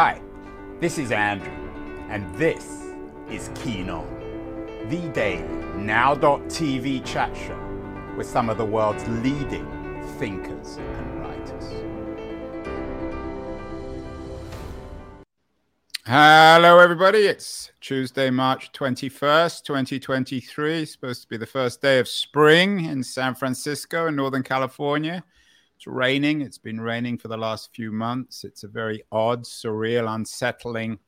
[0.00, 0.22] Hi,
[0.78, 1.50] this is Andrew,
[2.08, 2.84] and this
[3.28, 4.06] is Keen On,
[4.88, 5.42] the daily
[5.76, 7.58] now.tv chat show
[8.16, 9.66] with some of the world's leading
[10.20, 11.64] thinkers and writers.
[16.06, 17.26] Hello, everybody.
[17.26, 20.84] It's Tuesday, March 21st, 2023.
[20.84, 25.24] supposed to be the first day of spring in San Francisco in Northern California.
[25.78, 26.40] It's raining.
[26.40, 28.42] It's been raining for the last few months.
[28.42, 30.98] It's a very odd, surreal, unsettling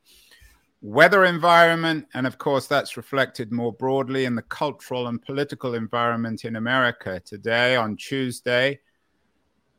[0.81, 2.07] weather environment.
[2.15, 7.21] And of course, that's reflected more broadly in the cultural and political environment in America.
[7.25, 8.79] Today, on Tuesday,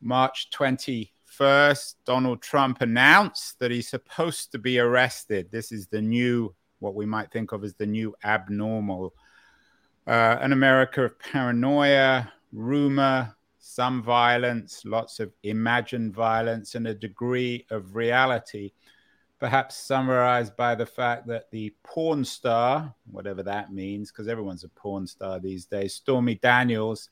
[0.01, 5.49] March 21st, Donald Trump announced that he's supposed to be arrested.
[5.51, 9.13] This is the new, what we might think of as the new abnormal.
[10.05, 17.65] Uh, an America of paranoia, rumor, some violence, lots of imagined violence, and a degree
[17.69, 18.71] of reality,
[19.39, 24.69] perhaps summarized by the fact that the porn star, whatever that means, because everyone's a
[24.69, 27.09] porn star these days, Stormy Daniels,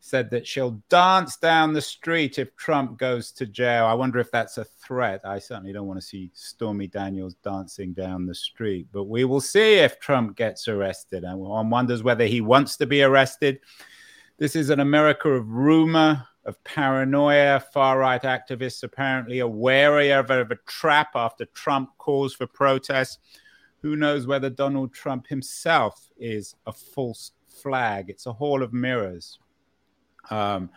[0.00, 3.86] said that she'll dance down the street if Trump goes to jail.
[3.86, 5.20] I wonder if that's a threat.
[5.24, 9.40] I certainly don't want to see Stormy Daniels dancing down the street, but we will
[9.40, 11.22] see if Trump gets arrested.
[11.22, 13.60] And one wonders whether he wants to be arrested
[14.38, 17.60] this is an America of rumor, of paranoia.
[17.72, 23.18] Far right activists apparently are wary of, of a trap after Trump calls for protests.
[23.82, 28.10] Who knows whether Donald Trump himself is a false flag?
[28.10, 29.40] It's a hall of mirrors.
[30.30, 30.70] Um,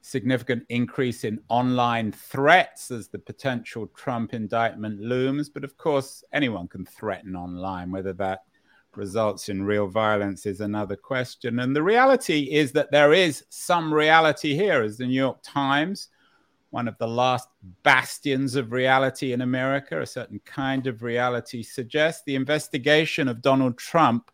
[0.00, 5.50] significant increase in online threats as the potential Trump indictment looms.
[5.50, 8.40] But of course, anyone can threaten online, whether that
[8.96, 11.58] results in real violence is another question.
[11.60, 16.08] And the reality is that there is some reality here, as the New York Times,
[16.70, 17.48] one of the last
[17.82, 22.22] bastions of reality in America, a certain kind of reality suggests.
[22.24, 24.30] The investigation of Donald Trump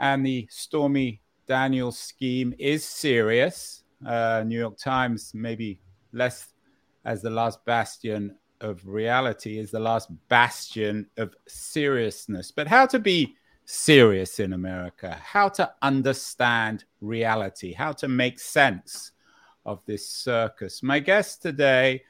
[0.00, 3.84] and the Stormy Daniels scheme is serious.
[4.04, 5.80] Uh, New York Times, maybe
[6.12, 6.48] less
[7.04, 12.50] as the last bastion of reality, is the last bastion of seriousness.
[12.50, 19.12] But how to be serious in America, how to understand reality, how to make sense
[19.66, 20.82] of this circus.
[20.82, 22.02] My guest today,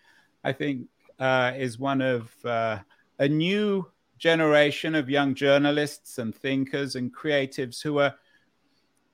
[0.44, 0.86] I think,
[1.18, 2.78] uh, is one of uh,
[3.18, 8.14] a new generation of young journalists and thinkers and creatives who are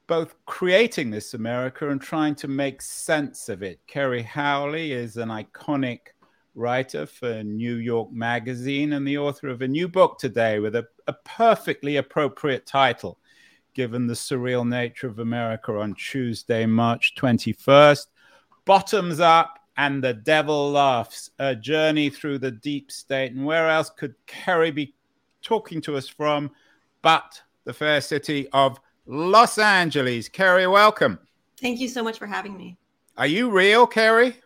[0.08, 3.80] both creating this America and trying to make sense of it.
[3.86, 6.08] Kerry Howley is an iconic
[6.54, 10.86] writer for New York Magazine and the author of a new book today with a,
[11.06, 13.18] a perfectly appropriate title,
[13.74, 18.06] given the surreal nature of America on Tuesday, March 21st.
[18.64, 23.32] Bottoms Up and the Devil Laughs, a journey through the deep state.
[23.32, 24.94] And where else could Kerry be
[25.42, 26.50] talking to us from
[27.00, 30.28] but the fair city of Los Angeles?
[30.28, 31.18] Kerry, welcome.
[31.60, 32.76] Thank you so much for having me.
[33.16, 34.36] Are you real, Kerry?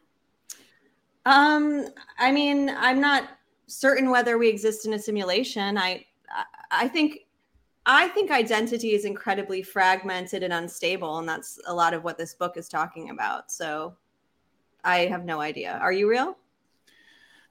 [1.26, 1.88] Um,
[2.18, 3.28] I mean, I'm not
[3.66, 5.76] certain whether we exist in a simulation.
[5.76, 6.06] I,
[6.70, 7.26] I think,
[7.84, 12.32] I think identity is incredibly fragmented and unstable, and that's a lot of what this
[12.32, 13.50] book is talking about.
[13.50, 13.96] So,
[14.84, 15.78] I have no idea.
[15.82, 16.36] Are you real?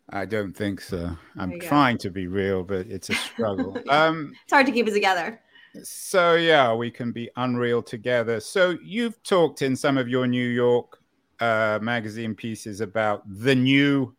[0.09, 1.17] I don't think so.
[1.37, 3.77] I'm trying to be real, but it's a struggle.
[3.89, 5.41] um, it's hard to keep it together.
[5.83, 8.39] So yeah, we can be unreal together.
[8.39, 10.99] So you've talked in some of your New York
[11.39, 14.15] uh, magazine pieces about the new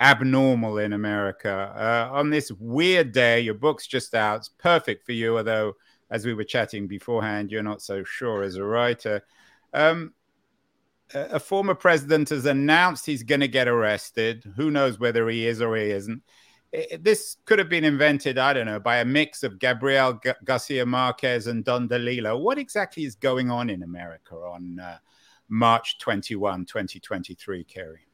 [0.00, 1.72] abnormal in America.
[1.76, 4.38] Uh, on this weird day, your book's just out.
[4.38, 5.74] It's perfect for you, although,
[6.10, 9.22] as we were chatting beforehand, you're not so sure as a writer.
[9.74, 10.14] Um,
[11.12, 14.44] a former president has announced he's going to get arrested.
[14.56, 16.22] Who knows whether he is or he isn't?
[17.00, 20.86] this could have been invented, I don't know, by a mix of Gabriel G- Garcia
[20.86, 22.40] Marquez and Don DeLillo.
[22.40, 24.98] What exactly is going on in America on uh,
[25.50, 28.06] March 21, 2023, Kerry?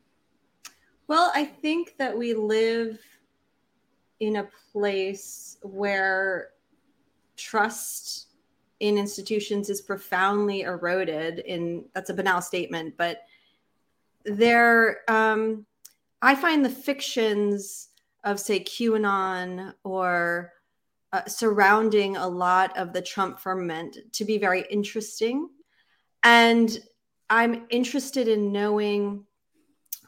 [1.07, 2.99] Well, I think that we live
[4.21, 6.49] in a place where
[7.37, 8.29] trust
[8.81, 13.23] in institutions is profoundly eroded in that's a banal statement but
[14.25, 15.65] there um
[16.21, 17.89] i find the fictions
[18.25, 20.53] of say qanon or
[21.13, 25.49] uh, surrounding a lot of the trump ferment to be very interesting
[26.23, 26.81] and
[27.29, 29.25] I'm interested in knowing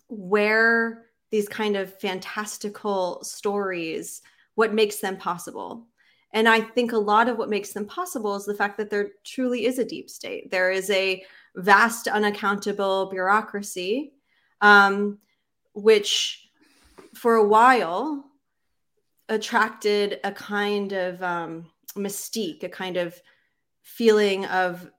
[0.08, 4.22] where these kind of fantastical stories,
[4.54, 5.86] what makes them possible.
[6.32, 9.10] And I think a lot of what makes them possible is the fact that there
[9.24, 10.50] truly is a deep state.
[10.50, 11.24] There is a
[11.56, 14.12] vast, unaccountable bureaucracy,
[14.60, 15.18] um,
[15.74, 16.48] which
[17.14, 18.24] for a while
[19.28, 23.20] attracted a kind of um, mystique, a kind of
[23.82, 24.90] feeling of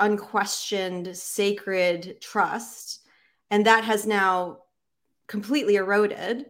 [0.00, 3.00] unquestioned sacred trust.
[3.50, 4.58] And that has now
[5.26, 6.46] completely eroded.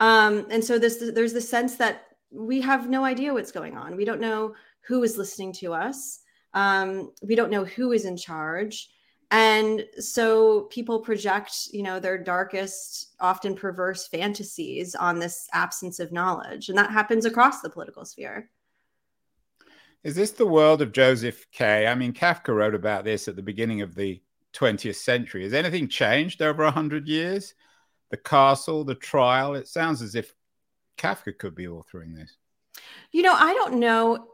[0.00, 3.96] Um, and so this, there's the sense that we have no idea what's going on.
[3.96, 4.54] We don't know
[4.86, 6.20] who is listening to us.
[6.54, 8.88] Um, we don't know who is in charge.
[9.30, 16.10] And so people project, you know, their darkest, often perverse fantasies on this absence of
[16.10, 16.68] knowledge.
[16.68, 18.50] And that happens across the political sphere.
[20.02, 21.86] Is this the world of Joseph K?
[21.86, 24.20] I mean, Kafka wrote about this at the beginning of the
[24.54, 25.44] 20th century.
[25.44, 27.54] Has anything changed over 100 years?
[28.10, 30.34] The castle, the trial, it sounds as if
[30.96, 32.36] Kafka could be authoring this.
[33.12, 34.26] You know, I don't know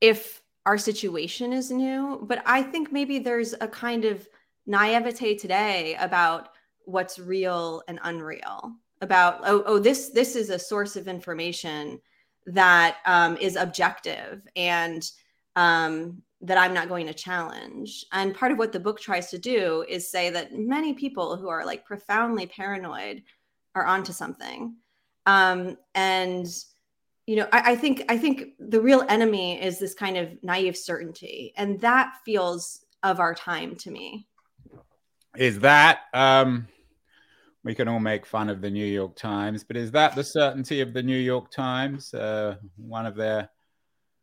[0.00, 4.26] if our situation is new, but I think maybe there's a kind of
[4.66, 6.50] naivete today about
[6.84, 12.00] what's real and unreal about oh, oh this this is a source of information
[12.46, 15.08] that um, is objective and
[15.56, 18.04] um, that I'm not going to challenge.
[18.12, 21.48] And part of what the book tries to do is say that many people who
[21.48, 23.22] are like profoundly paranoid
[23.74, 24.74] are onto something.
[25.26, 26.46] Um, and
[27.26, 30.76] you know, I, I think I think the real enemy is this kind of naive
[30.76, 34.26] certainty, and that feels of our time to me.
[35.36, 36.66] Is that um
[37.64, 40.80] we can all make fun of the New York Times, but is that the certainty
[40.80, 42.14] of the New York Times?
[42.14, 43.50] Uh, one of their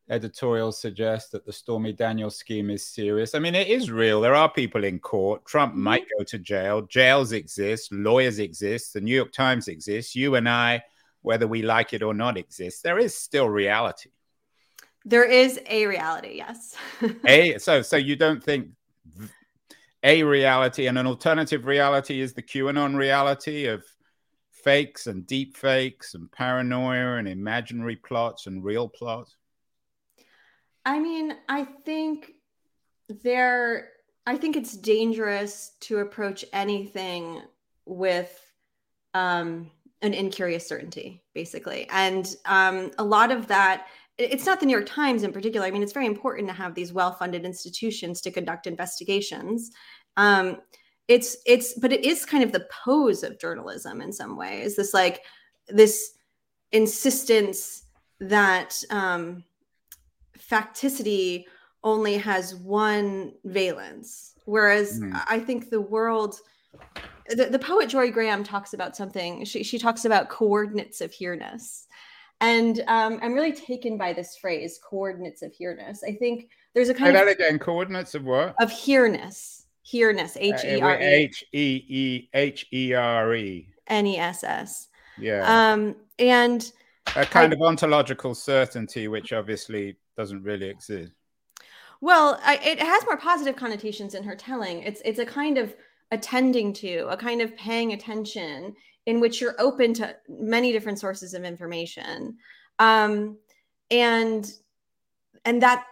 [0.09, 3.35] editorials suggests that the Stormy Daniels scheme is serious.
[3.35, 4.21] I mean, it is real.
[4.21, 5.45] There are people in court.
[5.45, 5.83] Trump mm-hmm.
[5.83, 6.81] might go to jail.
[6.83, 7.91] Jails exist.
[7.91, 8.93] Lawyers exist.
[8.93, 10.15] The New York Times exists.
[10.15, 10.81] You and I,
[11.21, 12.83] whether we like it or not, exist.
[12.83, 14.09] There is still reality.
[15.05, 16.75] There is a reality, yes.
[17.25, 18.67] a so so you don't think
[20.07, 23.83] a reality and an alternative reality is the QAnon reality of
[24.49, 29.35] fakes and deep fakes and paranoia and imaginary plots and real plots?
[30.85, 32.31] I mean, I think
[33.09, 33.89] there
[34.25, 37.41] I think it's dangerous to approach anything
[37.85, 38.33] with
[39.13, 39.69] um
[40.01, 41.87] an incurious certainty, basically.
[41.89, 43.87] And um, a lot of that
[44.17, 45.67] it's not the New York Times in particular.
[45.67, 49.71] I mean, it's very important to have these well-funded institutions to conduct investigations.
[50.17, 50.57] Um,
[51.07, 54.75] it's it's but it is kind of the pose of journalism in some ways.
[54.75, 55.23] This like
[55.69, 56.17] this
[56.71, 57.83] insistence
[58.19, 59.43] that um,
[60.37, 61.45] facticity
[61.83, 65.21] only has one valence, whereas mm.
[65.27, 66.39] I think the world.
[67.29, 69.43] The, the poet Jorie Graham talks about something.
[69.43, 71.87] She, she talks about coordinates of here-ness
[72.39, 76.03] and um, I'm really taken by this phrase, coordinates of here-ness.
[76.03, 78.55] I think there's a kind Say of that again, coordinates of what?
[78.61, 79.56] Of here-ness.
[79.87, 80.35] Here-ness.
[80.35, 81.05] Uh, H E R E.
[81.05, 83.69] H E E H E R E.
[83.87, 84.89] N E S S.
[85.17, 85.71] Yeah.
[85.71, 86.69] Um, and
[87.15, 91.13] a kind I, of ontological certainty, which obviously doesn't really exist.
[92.01, 94.83] Well, I, it has more positive connotations in her telling.
[94.83, 95.73] It's it's a kind of
[96.11, 98.75] attending to, a kind of paying attention
[99.05, 102.37] in which you're open to many different sources of information
[102.79, 103.37] um,
[103.89, 104.51] and
[105.45, 105.85] and that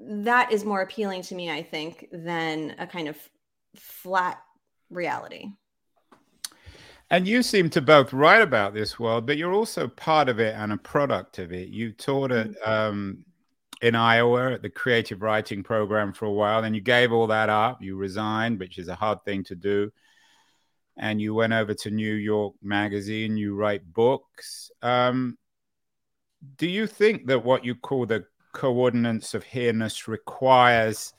[0.00, 3.16] that is more appealing to me i think than a kind of
[3.74, 4.38] flat
[4.90, 5.50] reality.
[7.10, 10.54] And you seem to both write about this world but you're also part of it
[10.54, 11.68] and a product of it.
[11.68, 12.70] You taught it mm-hmm.
[12.70, 13.24] um,
[13.80, 17.48] in iowa at the creative writing program for a while and you gave all that
[17.48, 17.82] up.
[17.82, 19.90] You resigned which is a hard thing to do.
[20.98, 24.70] And you went over to New York Magazine, you write books.
[24.82, 25.38] Um,
[26.56, 28.24] do you think that what you call the
[28.58, 31.14] coordinates of here-ness requires,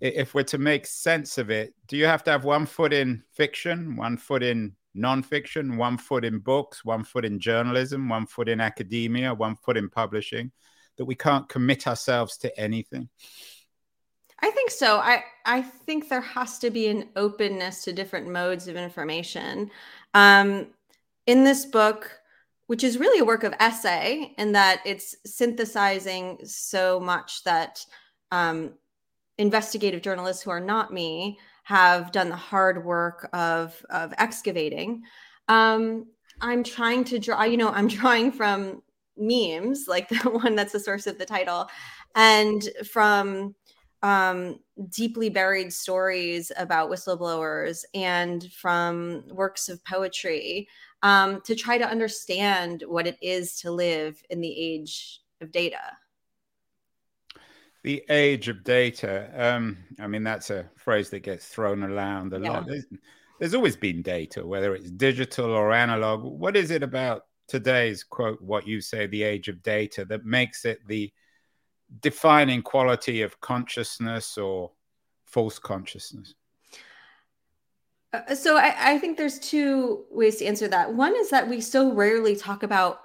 [0.00, 3.22] if we're to make sense of it, do you have to have one foot in
[3.34, 8.48] fiction, one foot in nonfiction, one foot in books, one foot in journalism, one foot
[8.48, 10.50] in academia, one foot in publishing,
[10.96, 13.10] that we can't commit ourselves to anything?
[14.42, 14.96] I think so.
[14.96, 19.70] I I think there has to be an openness to different modes of information.
[20.14, 20.68] Um,
[21.26, 22.19] in this book,
[22.70, 27.84] which is really a work of essay, in that it's synthesizing so much that
[28.30, 28.74] um,
[29.38, 35.02] investigative journalists who are not me have done the hard work of of excavating.
[35.48, 36.06] Um,
[36.40, 37.42] I'm trying to draw.
[37.42, 38.82] You know, I'm drawing from
[39.16, 41.66] memes, like the one that's the source of the title,
[42.14, 43.56] and from
[44.04, 44.60] um,
[44.90, 50.68] deeply buried stories about whistleblowers and from works of poetry
[51.02, 55.80] um, to try to understand what it is to live in the age of data.
[57.82, 59.30] The age of data.
[59.34, 62.50] Um, I mean, that's a phrase that gets thrown around a yeah.
[62.50, 62.66] lot.
[62.66, 62.84] There's,
[63.38, 66.22] there's always been data, whether it's digital or analog.
[66.22, 70.64] What is it about today's quote what you say the age of data that makes
[70.64, 71.10] it the
[72.00, 74.72] defining quality of consciousness or
[75.24, 76.34] false consciousness?
[78.12, 80.94] Uh, so I, I, think there's two ways to answer that.
[80.94, 83.02] One is that we so rarely talk about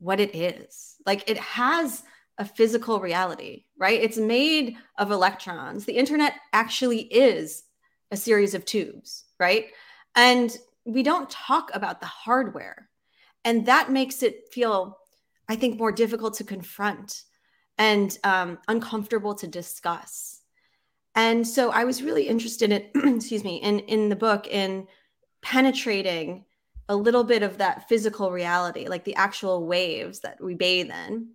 [0.00, 0.96] what it is.
[1.06, 2.02] Like it has
[2.38, 4.00] a physical reality, right?
[4.00, 5.84] It's made of electrons.
[5.84, 7.62] The internet actually is
[8.10, 9.66] a series of tubes, right?
[10.16, 12.88] And we don't talk about the hardware.
[13.44, 14.98] And that makes it feel,
[15.48, 17.22] I think, more difficult to confront
[17.78, 20.39] and um, uncomfortable to discuss.
[21.20, 24.86] And so I was really interested in, excuse me, in in the book in
[25.42, 26.46] penetrating
[26.88, 31.28] a little bit of that physical reality, like the actual waves that we bathe in.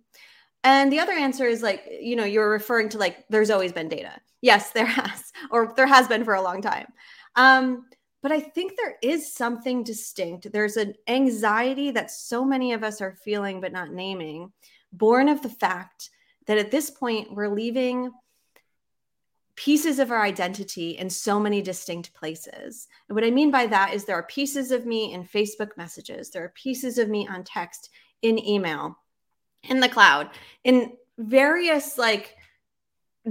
[0.64, 3.88] And the other answer is like, you know, you're referring to like there's always been
[3.88, 4.10] data.
[4.42, 6.92] Yes, there has, or there has been for a long time.
[7.36, 7.86] Um,
[8.24, 10.50] but I think there is something distinct.
[10.50, 14.52] There's an anxiety that so many of us are feeling but not naming,
[14.92, 16.10] born of the fact
[16.48, 18.10] that at this point we're leaving
[19.56, 22.88] pieces of our identity in so many distinct places.
[23.08, 26.30] And what I mean by that is there are pieces of me in Facebook messages,
[26.30, 27.90] there are pieces of me on text,
[28.22, 28.98] in email,
[29.64, 30.30] in the cloud,
[30.64, 32.36] in various like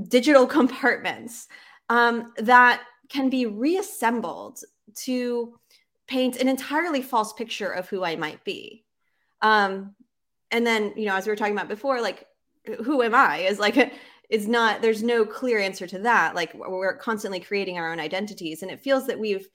[0.08, 1.48] digital compartments
[1.90, 4.60] um, that can be reassembled
[4.96, 5.58] to
[6.08, 8.84] paint an entirely false picture of who I might be.
[9.42, 9.96] Um,
[10.52, 12.26] and then, you know, as we were talking about before, like,
[12.84, 13.94] who am I is like
[14.30, 16.36] is not there's no clear answer to that.
[16.36, 19.48] Like we're constantly creating our own identities and it feels that we've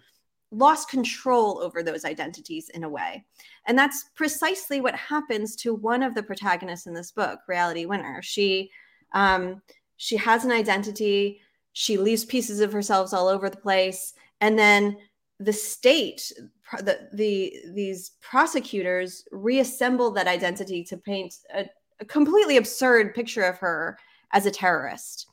[0.52, 3.24] lost control over those identities in a way.
[3.66, 8.20] And that's precisely what happens to one of the protagonists in this book reality winner.
[8.22, 8.70] She
[9.12, 9.62] um
[9.96, 11.40] she has an identity
[11.72, 14.96] she leaves pieces of herself all over the place and then
[15.38, 16.32] the state
[16.78, 21.66] the, the these prosecutors reassemble that identity to paint a,
[22.00, 23.98] a completely absurd picture of her
[24.32, 25.26] as a terrorist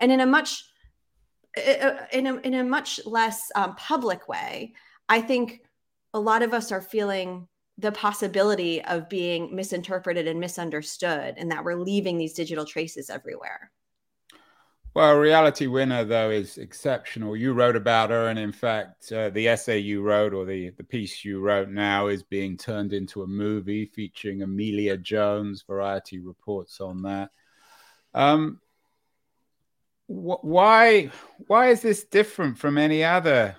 [0.00, 0.64] and in a much
[1.56, 4.74] in a, in a much less um, public way
[5.08, 5.62] i think
[6.12, 7.46] a lot of us are feeling
[7.78, 13.70] the possibility of being misinterpreted and misunderstood and that we're leaving these digital traces everywhere
[14.94, 17.36] well, Reality Winner, though, is exceptional.
[17.36, 20.84] You wrote about her, and in fact, uh, the essay you wrote or the, the
[20.84, 25.64] piece you wrote now is being turned into a movie featuring Emilia Jones.
[25.66, 27.30] Variety reports on that.
[28.14, 28.60] Um,
[30.06, 31.10] wh- why
[31.46, 33.56] why is this different from any other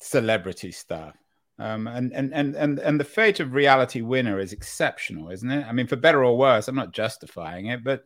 [0.00, 1.14] celebrity stuff?
[1.58, 5.66] Um, and, and and and and the fate of Reality Winner is exceptional, isn't it?
[5.66, 8.04] I mean, for better or worse, I'm not justifying it, but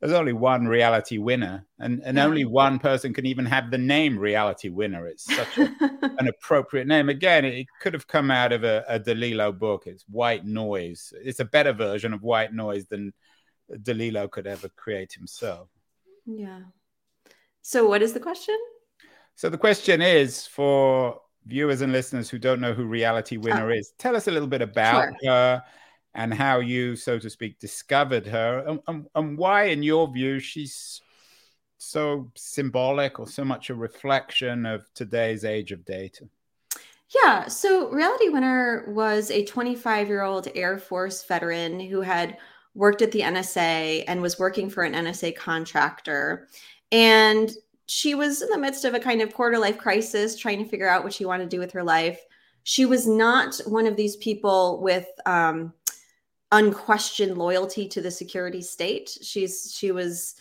[0.00, 2.24] there's only one reality winner and, and yeah.
[2.24, 5.70] only one person can even have the name reality winner it's such a,
[6.18, 10.04] an appropriate name again it, could have come out of a, a DeLillo book it's
[10.08, 13.12] white noise it's a better version of white noise than
[13.76, 15.68] DeLillo could ever create himself
[16.26, 16.60] yeah
[17.62, 18.56] so what is the question
[19.34, 23.40] so the question is for viewers and listeners who don't know who reality oh.
[23.40, 23.74] winner oh.
[23.74, 25.30] is tell us a little bit about sure.
[25.30, 25.62] her
[26.14, 30.40] and how you, so to speak, discovered her, and, and, and why, in your view,
[30.40, 31.00] she's
[31.78, 36.28] so symbolic or so much a reflection of today's age of data.
[37.14, 37.48] Yeah.
[37.48, 42.38] So, Reality Winner was a 25 year old Air Force veteran who had
[42.74, 46.48] worked at the NSA and was working for an NSA contractor.
[46.92, 47.50] And
[47.86, 50.88] she was in the midst of a kind of quarter life crisis, trying to figure
[50.88, 52.20] out what she wanted to do with her life.
[52.62, 55.72] She was not one of these people with um,
[56.52, 59.18] unquestioned loyalty to the security state.
[59.22, 60.36] She's she was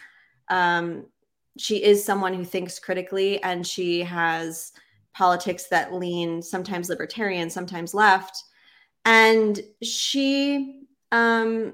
[0.49, 1.05] um,
[1.57, 4.71] she is someone who thinks critically and she has
[5.13, 8.43] politics that lean sometimes libertarian, sometimes left.
[9.05, 11.73] And she um,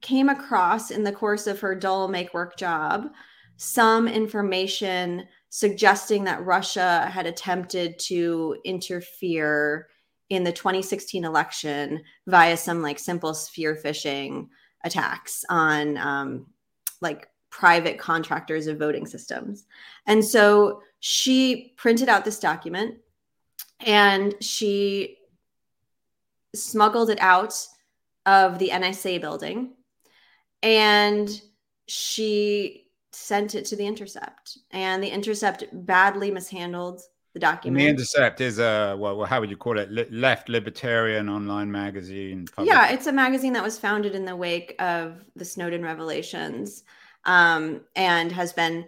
[0.00, 3.10] came across in the course of her dull make work job
[3.56, 9.88] some information suggesting that Russia had attempted to interfere
[10.28, 14.48] in the 2016 election via some like simple spear phishing
[14.84, 16.46] attacks on um,
[17.00, 19.66] like private contractors of voting systems.
[20.06, 22.96] And so she printed out this document
[23.80, 25.16] and she
[26.54, 27.54] smuggled it out
[28.26, 29.75] of the NSA building
[30.62, 31.40] and
[31.86, 34.58] she sent it to the Intercept.
[34.70, 37.00] And the Intercept badly mishandled
[37.34, 37.82] the document.
[37.82, 40.12] The Intercept is a well, how would you call it?
[40.12, 42.46] left libertarian online magazine.
[42.54, 42.72] Public.
[42.72, 46.84] Yeah, it's a magazine that was founded in the wake of the Snowden revelations,
[47.24, 48.86] um, and has been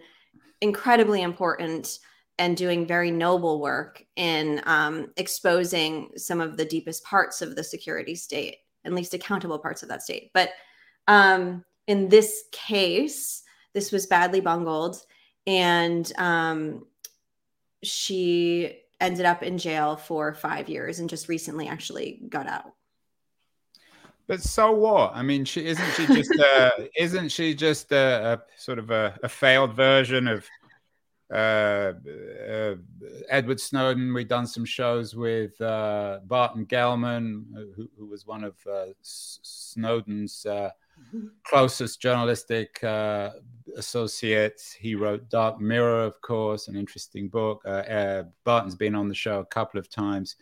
[0.61, 1.99] incredibly important
[2.39, 7.63] and doing very noble work in um, exposing some of the deepest parts of the
[7.63, 10.31] security state and least accountable parts of that state.
[10.33, 10.51] But
[11.09, 13.41] um, in this case,
[13.73, 15.03] this was badly bungled,
[15.47, 16.85] and um,
[17.81, 22.73] she ended up in jail for five years and just recently actually got out.
[24.27, 25.13] But so what?
[25.15, 29.17] I mean, she isn't she just uh, isn't she just a, a sort of a,
[29.23, 30.45] a, failed version of
[31.33, 31.93] uh,
[32.47, 32.75] uh,
[33.29, 34.13] Edward Snowden?
[34.13, 40.45] We've done some shows with uh, Barton Gellman, who, who, was one of uh, Snowden's
[40.45, 40.69] uh,
[41.43, 43.31] closest journalistic uh,
[43.77, 44.71] associates.
[44.71, 47.63] He wrote Dark Mirror, of course, an interesting book.
[48.43, 50.35] Barton's been on the show a couple of times.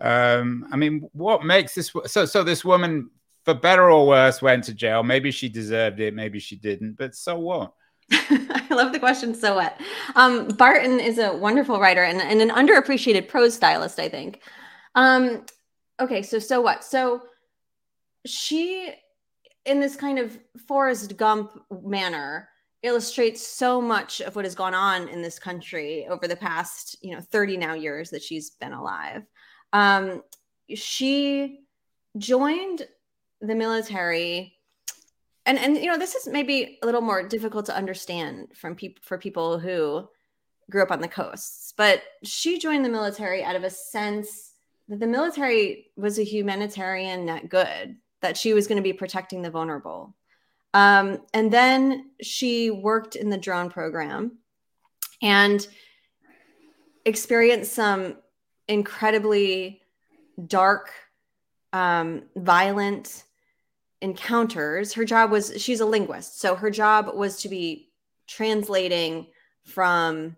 [0.00, 2.24] Um, I mean, what makes this so?
[2.24, 3.10] So this woman,
[3.44, 5.02] for better or worse, went to jail.
[5.02, 6.14] Maybe she deserved it.
[6.14, 6.96] Maybe she didn't.
[6.96, 7.74] But so what?
[8.12, 9.34] I love the question.
[9.34, 9.78] So what?
[10.14, 14.40] Um, Barton is a wonderful writer and, and an underappreciated prose stylist, I think.
[14.94, 15.44] Um,
[16.00, 16.82] okay, so so what?
[16.82, 17.22] So
[18.26, 18.92] she,
[19.64, 21.52] in this kind of Forrest Gump
[21.82, 22.48] manner,
[22.82, 27.14] illustrates so much of what has gone on in this country over the past, you
[27.14, 29.22] know, 30 now years that she's been alive.
[29.72, 30.22] Um,
[30.74, 31.60] she
[32.16, 32.86] joined
[33.40, 34.54] the military
[35.46, 39.00] and and you know this is maybe a little more difficult to understand from people
[39.02, 40.06] for people who
[40.70, 44.52] grew up on the coasts but she joined the military out of a sense
[44.88, 49.42] that the military was a humanitarian net good that she was going to be protecting
[49.42, 50.14] the vulnerable
[50.72, 54.38] um, and then she worked in the drone program
[55.20, 55.66] and
[57.04, 58.16] experienced some
[58.68, 59.82] incredibly
[60.46, 60.90] dark,
[61.72, 63.24] um, violent
[64.00, 64.92] encounters.
[64.92, 67.90] Her job was she's a linguist, so her job was to be
[68.28, 69.26] translating
[69.64, 70.36] from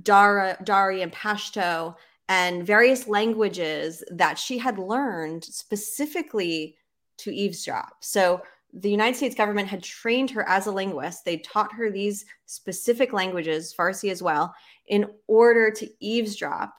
[0.00, 1.96] Dara, Dari, and Pashto
[2.28, 6.76] and various languages that she had learned specifically
[7.22, 7.96] to eavesdrop.
[8.00, 8.42] So
[8.72, 11.24] the United States government had trained her as a linguist.
[11.24, 14.54] They taught her these specific languages, Farsi as well,
[14.86, 16.72] in order to eavesdrop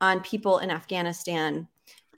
[0.00, 1.66] on people in Afghanistan.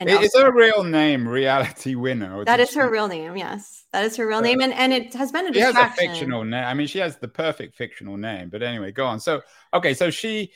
[0.01, 2.45] And is her real name Reality Winner?
[2.45, 3.37] That is her real name.
[3.37, 5.91] Yes, that is her real name, and and it has been a she has a
[5.91, 6.65] fictional name.
[6.65, 8.49] I mean, she has the perfect fictional name.
[8.49, 9.21] But anyway, go on.
[9.21, 10.51] So okay, so she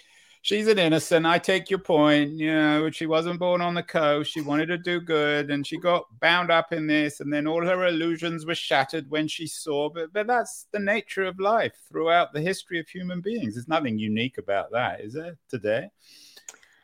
[0.46, 1.26] she's an innocent.
[1.26, 2.32] I take your point.
[2.38, 4.32] You know, she wasn't born on the coast.
[4.32, 7.64] She wanted to do good, and she got bound up in this, and then all
[7.64, 9.90] her illusions were shattered when she saw.
[9.90, 13.54] But but that's the nature of life throughout the history of human beings.
[13.54, 15.36] There's nothing unique about that, is there?
[15.48, 15.90] Today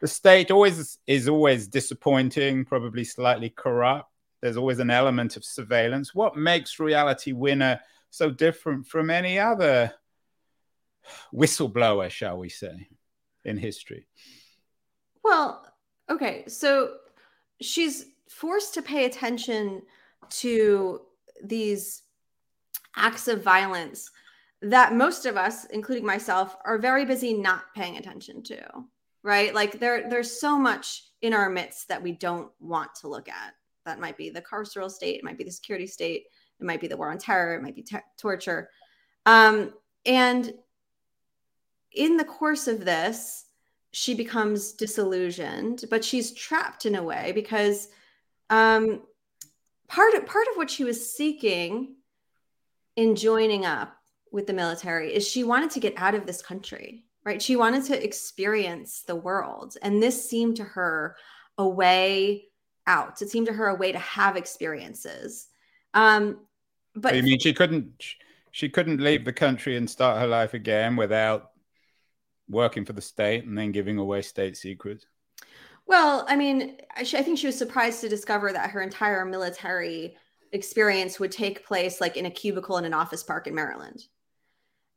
[0.03, 4.11] the state always is always disappointing, probably slightly corrupt.
[4.40, 6.12] There's always an element of surveillance.
[6.12, 9.94] What makes Reality Winner so different from any other
[11.33, 12.88] whistleblower, shall we say,
[13.44, 14.07] in history?
[15.24, 15.66] Well,
[16.11, 16.96] okay, so
[17.61, 19.83] she's forced to pay attention
[20.31, 21.00] to
[21.44, 22.02] these
[22.96, 24.11] acts of violence
[24.62, 28.85] that most of us, including myself, are very busy not paying attention to
[29.22, 29.55] right?
[29.55, 33.55] Like there, there's so much in our midst that we don't want to look at.
[33.85, 36.24] That might be the carceral state, it might be the security state,
[36.61, 38.70] it might be the war on terror, it might be te- torture.
[39.26, 39.72] Um,
[40.07, 40.52] and
[41.94, 43.46] in the course of this,
[43.92, 47.88] she becomes disillusioned, but she's trapped in a way because
[48.48, 49.02] um,
[49.88, 51.96] part of part of what she was seeking
[52.96, 53.96] in joining up
[54.31, 57.40] with the military is she wanted to get out of this country right?
[57.40, 59.76] She wanted to experience the world.
[59.83, 61.16] And this seemed to her
[61.59, 62.44] a way
[62.87, 63.22] out.
[63.22, 65.48] It seemed to her a way to have experiences.
[65.94, 66.38] Um,
[66.94, 68.05] but you mean she couldn't
[68.50, 71.52] she couldn't leave the country and start her life again without
[72.53, 75.07] working for the state and then giving away state secrets?
[75.87, 80.17] Well, I mean, I, I think she was surprised to discover that her entire military
[80.53, 84.05] experience would take place like in a cubicle in an office park in Maryland.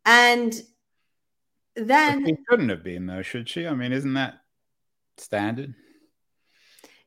[0.06, 0.54] And
[1.76, 3.66] then she couldn't have been though, should she?
[3.66, 4.36] I mean, isn't that
[5.18, 5.74] standard?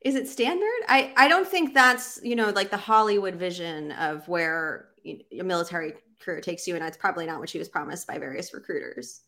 [0.00, 0.68] Is it standard?
[0.88, 5.94] I I don't think that's you know like the Hollywood vision of where a military
[6.20, 9.22] career takes you, and that's probably not what she was promised by various recruiters.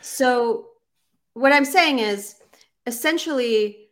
[0.00, 0.68] So,
[1.34, 2.36] what I'm saying is,
[2.86, 3.88] essentially,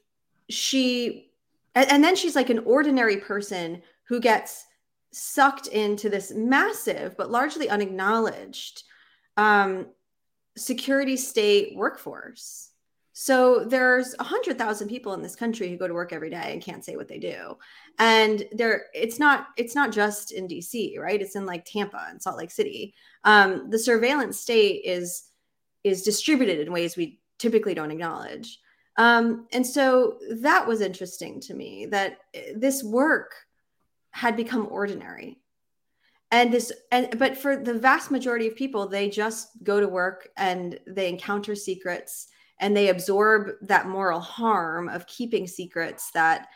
[0.49, 1.31] she
[1.75, 4.67] and, then she's like an ordinary person who gets
[5.13, 8.85] sucked into this massive but largely unacknowledged
[9.37, 9.87] um,
[10.57, 12.69] security state workforce.
[13.13, 16.53] So there's a hundred thousand people in this country who go to work every day
[16.53, 17.57] and can't say what they do.
[17.99, 21.21] And there, it's not, it's not just in DC, right?
[21.21, 22.95] It's in like Tampa and Salt Lake City.
[23.25, 25.30] Um, the surveillance state is
[25.85, 28.59] is distributed in ways we typically don't acknowledge.
[28.97, 32.19] Um, and so that was interesting to me that
[32.55, 33.35] this work
[34.11, 35.39] had become ordinary.
[36.33, 40.29] And this and but for the vast majority of people they just go to work
[40.37, 42.29] and they encounter secrets
[42.61, 46.49] and they absorb that moral harm of keeping secrets that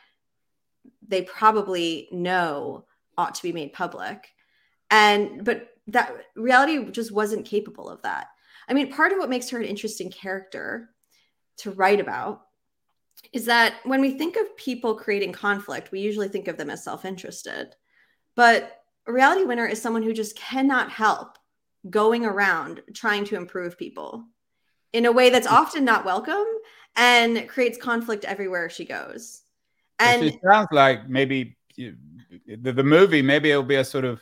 [1.09, 2.85] they probably know
[3.17, 4.29] ought to be made public.
[4.91, 8.29] And but that reality just wasn't capable of that
[8.69, 10.91] i mean part of what makes her an interesting character
[11.57, 12.43] to write about
[13.33, 16.85] is that when we think of people creating conflict we usually think of them as
[16.85, 17.75] self-interested
[18.35, 21.39] but a reality winner is someone who just cannot help
[21.91, 24.25] going around trying to improve people
[24.93, 25.55] in a way that's hmm.
[25.55, 26.47] often not welcome
[26.97, 29.43] and creates conflict everywhere she goes.
[29.99, 34.21] And it sounds like maybe the, the movie, maybe it'll be a sort of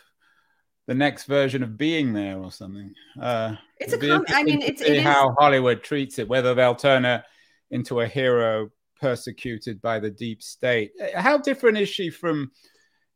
[0.87, 2.95] the next version of being there or something.
[3.21, 7.05] Uh, it's a com- I mean, it's it how Hollywood treats it, whether they'll turn
[7.05, 7.25] her
[7.71, 10.93] into a hero persecuted by the deep state.
[11.15, 12.51] How different is she from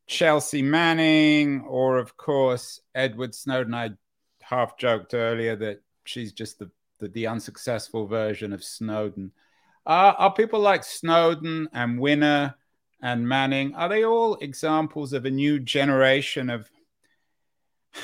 [0.07, 3.75] Chelsea Manning, or of course Edward Snowden.
[3.75, 3.91] I
[4.41, 9.33] half joked earlier that she's just the the, the unsuccessful version of Snowden.
[9.85, 12.55] Uh, are people like Snowden and Winner
[13.03, 16.71] and Manning are they all examples of a new generation of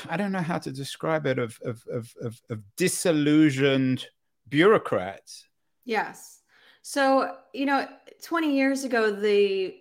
[0.09, 4.05] I don't know how to describe it of of of, of, of disillusioned
[4.49, 5.47] bureaucrats?
[5.85, 6.41] Yes.
[6.81, 7.87] So, you know,
[8.23, 9.75] 20 years ago, the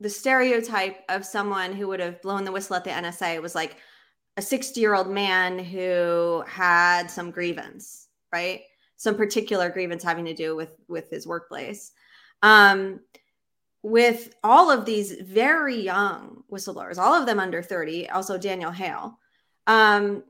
[0.00, 3.76] the stereotype of someone who would have blown the whistle at the NSA was like
[4.36, 8.62] a 60 year old man who had some grievance, right?
[8.96, 11.92] Some particular grievance having to do with with his workplace.
[12.42, 13.00] Um,
[13.84, 19.18] with all of these very young whistleblowers, all of them under 30, also Daniel Hale.
[19.66, 20.24] Um,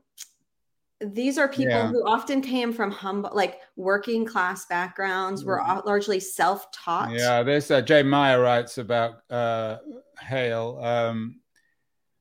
[0.99, 1.87] these are people yeah.
[1.87, 5.85] who often came from humble like working class backgrounds were mm-hmm.
[5.85, 9.75] largely self-taught yeah this uh, jay meyer writes about uh
[10.21, 11.41] hale um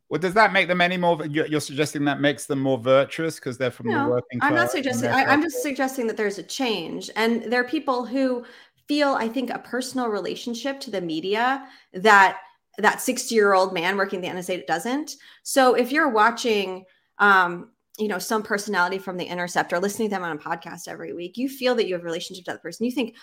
[0.08, 3.56] well does that make them any more you're suggesting that makes them more virtuous because
[3.56, 6.38] they're from no, the working class i'm not suggesting I, i'm just suggesting that there's
[6.38, 8.44] a change and there are people who
[8.86, 12.38] feel i think a personal relationship to the media that
[12.78, 15.16] that 60 year old man working the nsa doesn't.
[15.42, 16.84] So if you're watching
[17.18, 20.88] um you know some personality from the intercept or listening to them on a podcast
[20.88, 22.86] every week you feel that you have a relationship to that person.
[22.86, 23.16] You think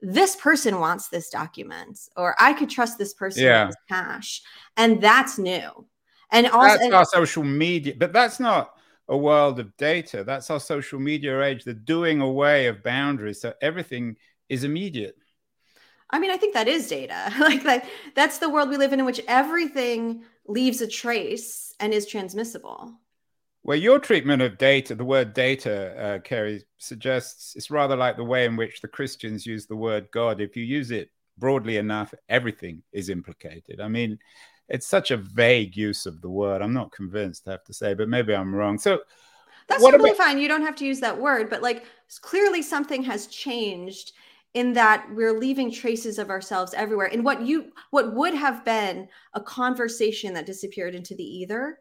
[0.00, 3.66] this person wants this document or i could trust this person yeah.
[3.66, 4.42] with cash.
[4.76, 5.86] And that's new.
[6.30, 8.74] And also that's our social media but that's not
[9.08, 10.22] a world of data.
[10.22, 13.40] That's our social media age the doing away of boundaries.
[13.40, 14.16] So everything
[14.48, 15.16] is immediate
[16.10, 19.00] i mean i think that is data like that that's the world we live in
[19.00, 22.98] in which everything leaves a trace and is transmissible
[23.64, 28.24] well, your treatment of data, the word data, uh, Kerry, suggests it's rather like the
[28.24, 30.40] way in which the Christians use the word God.
[30.40, 33.78] If you use it broadly enough, everything is implicated.
[33.80, 34.18] I mean,
[34.68, 36.62] it's such a vague use of the word.
[36.62, 38.78] I'm not convinced, I have to say, but maybe I'm wrong.
[38.78, 39.00] So
[39.66, 40.38] that's totally about- fine.
[40.38, 41.84] You don't have to use that word, but like
[42.22, 44.12] clearly something has changed
[44.58, 47.08] in that we're leaving traces of ourselves everywhere.
[47.12, 51.78] And what you what would have been a conversation that disappeared into the ether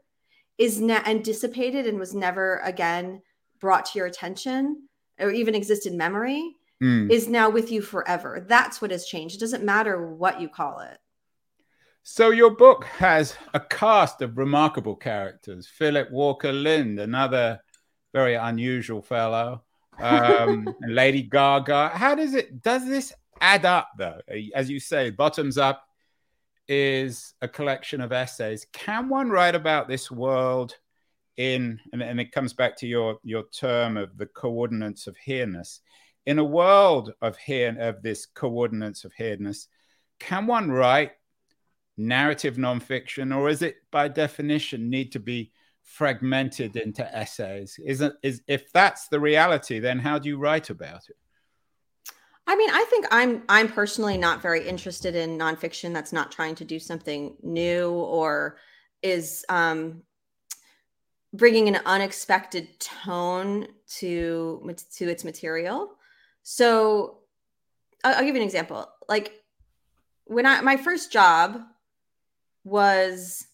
[0.59, 3.23] is now and dissipated and was never again
[3.59, 4.87] brought to your attention
[5.19, 7.09] or even exist in memory mm.
[7.11, 8.45] is now with you forever.
[8.47, 9.35] That's what has changed.
[9.35, 10.99] It doesn't matter what you call it.
[12.03, 15.67] So your book has a cast of remarkable characters.
[15.67, 17.59] Philip Walker Lind, another
[18.13, 19.63] very unusual fellow,
[19.99, 21.89] um, Lady Gaga.
[21.89, 22.61] How does it?
[22.61, 24.21] Does this add up though?
[24.53, 25.83] As you say, bottoms up
[26.67, 28.67] is a collection of essays.
[28.73, 30.75] Can one write about this world
[31.37, 35.81] in, and, and it comes back to your, your term of the coordinates of here-ness.
[36.25, 39.67] In a world of here, of this coordinates of here-ness,
[40.19, 41.11] can one write
[41.95, 45.51] narrative nonfiction, or is it by definition need to be
[45.87, 47.79] fragmented into essays?
[47.83, 51.15] Isn't is if that's the reality, then how do you write about it?
[52.45, 56.55] I mean, I think I'm I'm personally not very interested in nonfiction that's not trying
[56.55, 58.57] to do something new or
[59.01, 60.03] is um,
[61.33, 63.67] bringing an unexpected tone
[63.99, 65.95] to to its material.
[66.43, 67.19] So,
[68.03, 68.89] I'll, I'll give you an example.
[69.09, 69.33] Like
[70.25, 71.61] when I my first job
[72.63, 73.47] was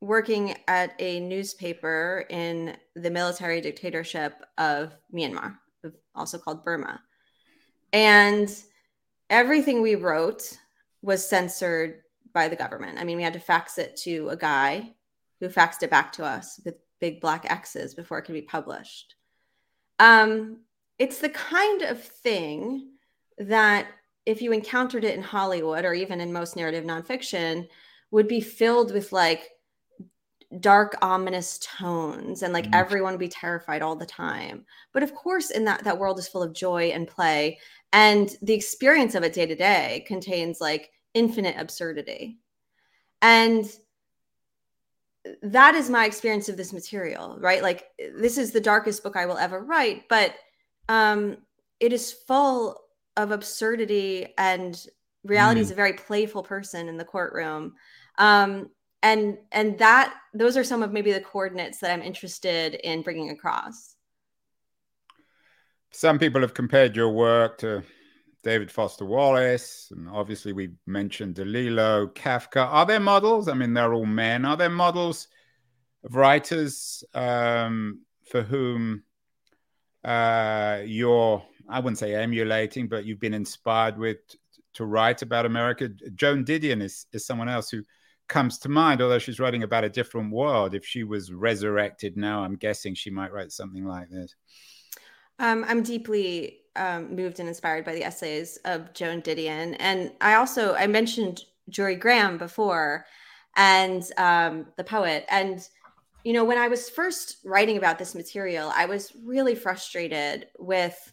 [0.00, 5.56] working at a newspaper in the military dictatorship of Myanmar,
[6.14, 7.00] also called Burma
[7.96, 8.54] and
[9.30, 10.58] everything we wrote
[11.00, 12.02] was censored
[12.34, 12.98] by the government.
[12.98, 14.94] I mean, we had to fax it to a guy
[15.40, 19.14] who faxed it back to us with big black X's before it could be published.
[19.98, 20.60] Um,
[20.98, 22.90] it's the kind of thing
[23.38, 23.86] that
[24.26, 27.66] if you encountered it in Hollywood or even in most narrative nonfiction,
[28.10, 29.50] would be filled with like
[30.60, 32.74] dark ominous tones and like mm.
[32.74, 36.28] everyone would be terrified all the time but of course in that that world is
[36.28, 37.58] full of joy and play
[37.92, 42.38] and the experience of it day to day contains like infinite absurdity
[43.22, 43.76] and
[45.42, 49.26] that is my experience of this material right like this is the darkest book i
[49.26, 50.34] will ever write but
[50.88, 51.36] um
[51.80, 52.78] it is full
[53.16, 54.86] of absurdity and
[55.24, 55.64] reality mm.
[55.64, 57.74] is a very playful person in the courtroom
[58.18, 58.70] um
[59.06, 63.30] and and that those are some of maybe the coordinates that i'm interested in bringing
[63.30, 63.94] across.
[65.92, 67.82] Some people have compared your work to
[68.42, 72.66] david foster wallace and obviously we mentioned delillo kafka.
[72.66, 73.48] Are there models?
[73.48, 74.44] I mean they're all men.
[74.44, 75.28] Are there models
[76.04, 79.04] of writers um, for whom
[80.04, 84.18] uh, you're i wouldn't say emulating but you've been inspired with
[84.74, 85.88] to write about america?
[86.14, 87.82] Joan didion is, is someone else who
[88.28, 90.74] comes to mind, although she's writing about a different world.
[90.74, 94.34] If she was resurrected now, I'm guessing she might write something like this.
[95.38, 100.34] Um, I'm deeply um, moved and inspired by the essays of Joan Didion, and I
[100.34, 103.06] also I mentioned Jorie Graham before,
[103.56, 105.24] and um, the poet.
[105.28, 105.66] And
[106.24, 111.12] you know, when I was first writing about this material, I was really frustrated with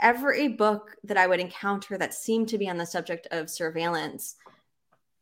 [0.00, 4.36] every book that I would encounter that seemed to be on the subject of surveillance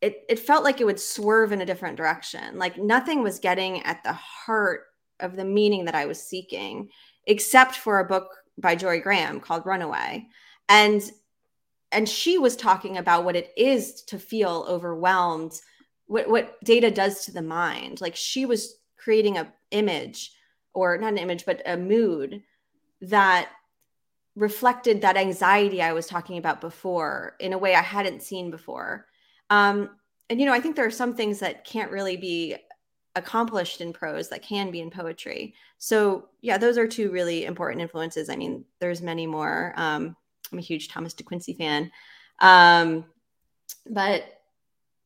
[0.01, 2.59] it, it felt like it would swerve in a different direction.
[2.59, 4.85] Like nothing was getting at the heart
[5.21, 6.91] of the meaning that I was seeking,
[7.25, 8.29] except for a book
[8.59, 10.27] by Jorie Graham called Runaway.
[10.69, 11.03] And
[11.93, 15.61] and she was talking about what it is to feel overwhelmed,
[16.07, 18.01] what, what data does to the mind.
[18.01, 20.33] Like she was creating a image
[20.75, 22.43] or not an image, but a mood
[23.03, 23.49] that
[24.35, 29.07] reflected that anxiety I was talking about before in a way I hadn't seen before.
[29.51, 29.91] Um,
[30.29, 32.57] and you know, I think there are some things that can't really be
[33.15, 35.55] accomplished in prose that can be in poetry.
[35.79, 38.29] So yeah, those are two really important influences.
[38.29, 39.73] I mean, there's many more.
[39.77, 40.17] Um,
[40.53, 41.91] I'm a huge Thomas De Quincey fan.
[42.41, 43.05] Um,
[43.89, 44.25] but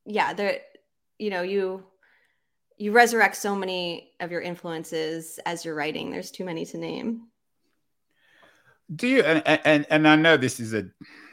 [0.05, 0.61] yeah, there,
[1.19, 1.85] you know, you
[2.77, 6.11] you resurrect so many of your influences as you're writing.
[6.11, 7.30] There's too many to name.
[8.95, 10.79] Do you and and, and I know this is a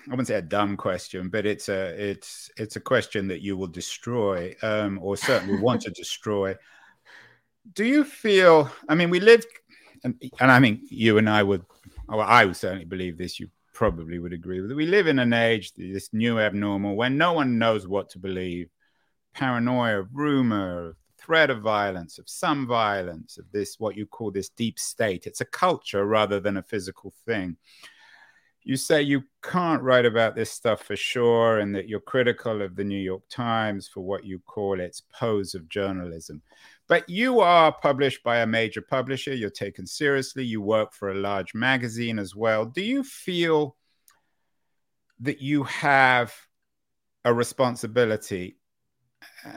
[0.08, 3.58] I wouldn't say a dumb question, but it's a it's it's a question that you
[3.58, 6.56] will destroy, um, or certainly want to destroy.
[7.74, 8.72] Do you feel?
[8.88, 9.46] I mean, we live,
[10.04, 11.66] and, and I mean, you and I would,
[12.08, 13.40] well, I would certainly believe this.
[13.40, 14.76] You probably would agree with it.
[14.76, 18.70] We live in an age, this new abnormal, when no one knows what to believe.
[19.34, 24.80] Paranoia, rumor, threat of violence, of some violence, of this what you call this deep
[24.80, 25.28] state.
[25.28, 27.58] It's a culture rather than a physical thing
[28.68, 32.76] you say you can't write about this stuff for sure and that you're critical of
[32.76, 36.42] the New York Times for what you call its pose of journalism.
[36.90, 41.16] But you are published by a major publisher, you're taken seriously, you work for a
[41.16, 42.66] large magazine as well.
[42.66, 43.78] Do you feel
[45.22, 46.36] that you have
[47.24, 48.58] a responsibility,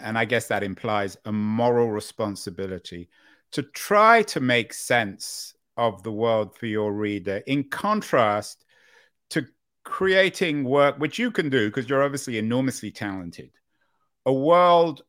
[0.03, 3.09] and I guess that implies a moral responsibility,
[3.53, 8.65] to try to make sense of the world for your reader in contrast
[9.31, 9.47] to
[9.85, 13.51] creating work, which you can do because you're obviously enormously talented,
[14.27, 15.03] a world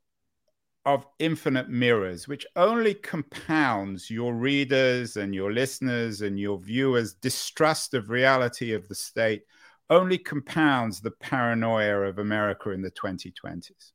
[0.86, 7.94] of infinite mirrors, which only compounds your readers and your listeners and your viewers' distrust
[7.94, 9.44] of reality of the state,
[9.90, 13.92] only compounds the paranoia of America in the 2020s.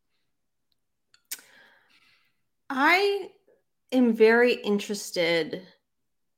[2.70, 3.30] I
[3.92, 5.62] am very interested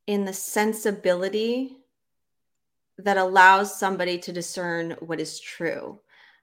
[0.07, 1.77] in the sensibility
[2.99, 6.01] that allows somebody to discern what is true.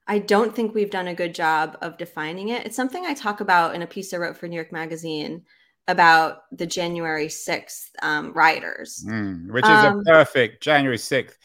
[0.08, 2.66] I don't think we've done a good job of defining it.
[2.66, 5.44] It's something I talk about in a piece I wrote for New York Magazine
[5.88, 9.04] about the January 6th um, rioters.
[9.08, 11.38] Mm, which is um, a perfect, January 6th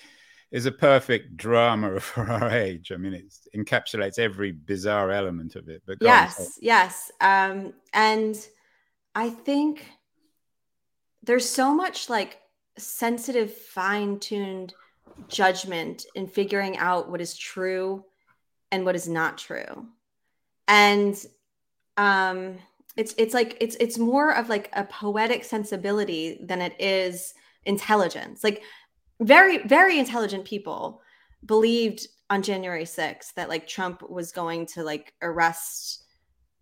[0.51, 2.93] is a perfect drama for our age.
[2.93, 5.83] I mean, it encapsulates every bizarre element of it.
[5.87, 7.11] But yes, yes.
[7.21, 8.37] Um, and
[9.15, 9.85] I think
[11.23, 12.41] there's so much like
[12.79, 14.75] sensitive, fine tuned
[15.29, 18.05] judgment in figuring out what is true
[18.73, 19.87] and what is not true.
[20.69, 21.17] And
[21.97, 22.59] um
[22.97, 27.35] it's it's like it's it's more of like a poetic sensibility than it is
[27.65, 28.43] intelligence.
[28.43, 28.63] Like
[29.21, 31.01] very very intelligent people
[31.45, 36.05] believed on January 6th that like Trump was going to like arrest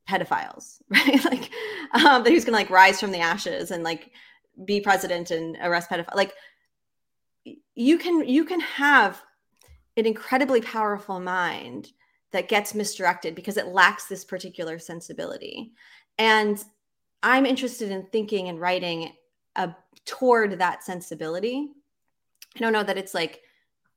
[0.08, 1.24] pedophiles, right?
[1.24, 1.50] like
[1.92, 4.10] um that he was going to like rise from the ashes and like
[4.64, 6.14] be president and arrest pedophiles.
[6.14, 6.34] Like
[7.74, 9.22] you can you can have
[9.96, 11.92] an incredibly powerful mind
[12.30, 15.72] that gets misdirected because it lacks this particular sensibility.
[16.18, 16.62] And
[17.22, 19.12] I'm interested in thinking and writing
[19.56, 19.68] uh,
[20.04, 21.70] toward that sensibility.
[22.56, 23.40] I don't know that it's like,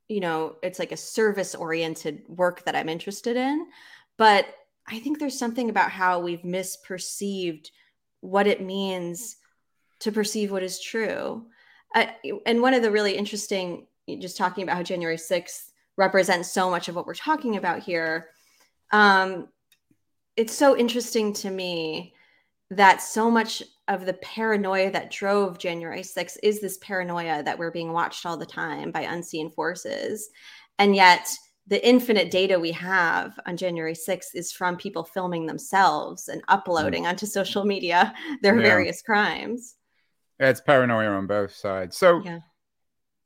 [0.08, 3.68] you know, it's like a service oriented work that I'm interested in,
[4.18, 4.46] but
[4.88, 7.68] I think there's something about how we've misperceived
[8.20, 9.38] what it means
[10.00, 11.46] to perceive what is true.
[11.96, 12.08] Uh,
[12.46, 13.88] and one of the really interesting,
[14.20, 18.30] just talking about how January 6th represents so much of what we're talking about here.
[18.92, 19.48] Um,
[20.36, 22.14] it's so interesting to me
[22.72, 27.72] that so much of the paranoia that drove January 6th is this paranoia that we're
[27.72, 30.30] being watched all the time by unseen forces.
[30.80, 31.28] And yet,
[31.67, 37.06] the infinite data we have on January 6th is from people filming themselves and uploading
[37.06, 38.63] onto social media their yeah.
[38.63, 39.76] various crimes.
[40.39, 41.98] It's paranoia on both sides.
[41.98, 42.39] So yeah.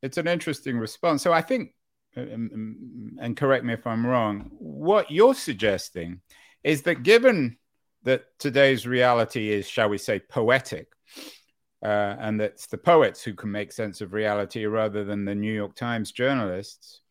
[0.02, 1.24] it's an interesting response.
[1.24, 1.74] So I think,
[2.18, 6.22] uh, um, um, and correct me if I'm wrong, what you're suggesting
[6.64, 7.58] is that given
[8.06, 10.88] that today's reality is, shall we say, poetic,
[11.84, 15.54] uh, and it's the poets who can make sense of reality rather than the New
[15.54, 17.02] York Times journalists.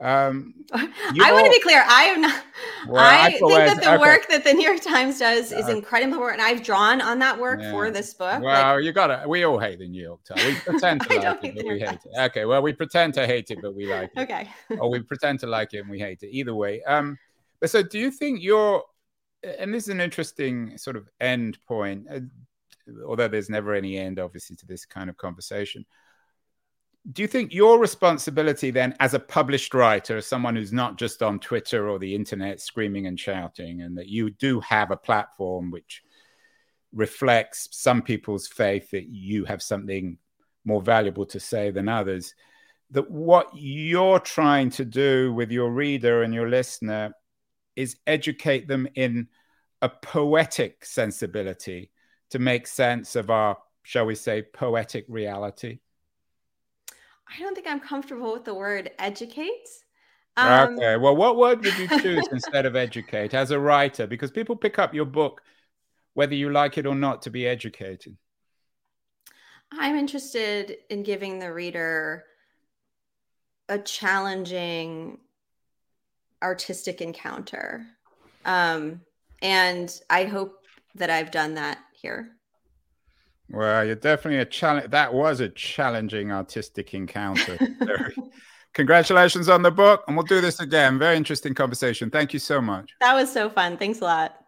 [0.00, 1.84] Um, I want to be clear.
[1.86, 2.44] I am not.
[2.88, 4.00] Well, I, I think that the okay.
[4.00, 7.18] work that the New York Times does is uh, incredible work, and I've drawn on
[7.18, 7.70] that work yeah.
[7.70, 8.42] for this book.
[8.42, 9.28] Well, like, you got to.
[9.28, 10.44] We all hate the New York Times.
[10.44, 12.18] We pretend to like it, but we hate it.
[12.18, 12.44] Okay.
[12.46, 14.20] Well, we pretend to hate it, but we like it.
[14.22, 14.48] Okay.
[14.70, 16.30] or we pretend to like it and we hate it.
[16.30, 16.82] Either way.
[16.84, 17.18] Um.
[17.60, 18.82] But so, do you think you're?
[19.42, 22.20] And this is an interesting sort of end point, uh,
[23.06, 25.84] although there's never any end, obviously, to this kind of conversation.
[27.12, 31.22] Do you think your responsibility then as a published writer as someone who's not just
[31.22, 35.70] on twitter or the internet screaming and shouting and that you do have a platform
[35.70, 36.02] which
[36.92, 40.18] reflects some people's faith that you have something
[40.66, 42.34] more valuable to say than others
[42.90, 47.12] that what you're trying to do with your reader and your listener
[47.80, 49.28] is educate them in
[49.82, 51.90] a poetic sensibility
[52.30, 55.78] to make sense of our shall we say poetic reality
[57.36, 59.68] I don't think I'm comfortable with the word educate.
[60.36, 60.96] Um, okay.
[60.96, 64.06] Well, what word would you choose instead of educate as a writer?
[64.06, 65.42] Because people pick up your book,
[66.14, 68.16] whether you like it or not, to be educated.
[69.72, 72.24] I'm interested in giving the reader
[73.68, 75.18] a challenging
[76.42, 77.86] artistic encounter.
[78.44, 79.00] Um,
[79.42, 80.54] and I hope
[80.94, 82.30] that I've done that here.
[83.50, 84.90] Well, you're definitely a challenge.
[84.90, 87.58] That was a challenging artistic encounter.
[88.74, 90.98] Congratulations on the book, and we'll do this again.
[90.98, 92.08] Very interesting conversation.
[92.10, 92.94] Thank you so much.
[93.00, 93.76] That was so fun.
[93.76, 94.39] Thanks a lot.